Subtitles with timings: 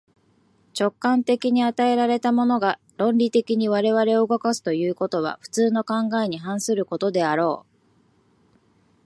[0.73, 5.93] 直観的に与えられたものが、論理的に我々を動かすというのは、普通の考
[6.23, 7.71] えに反することであろう。